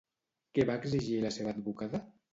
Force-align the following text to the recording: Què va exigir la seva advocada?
Què 0.57 0.65
va 0.69 0.77
exigir 0.81 1.19
la 1.27 1.33
seva 1.37 1.53
advocada? 1.57 2.01